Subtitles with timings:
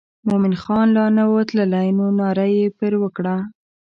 [0.27, 3.35] مومن خان لا نه و تللی نو ناره یې پر وکړه.